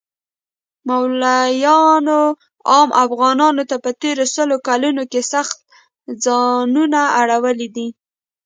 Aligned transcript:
مولایانو 0.87 2.21
عام 2.71 2.89
افغانانو 3.05 3.63
ته 3.69 3.75
په 3.83 3.89
تیرو 4.01 4.25
سلو 4.35 4.55
کلو 4.67 4.87
کښی 5.11 5.21
سخت 5.33 5.57
ځیانونه 6.23 7.01
اړولی 7.19 7.67
دی 7.75 7.87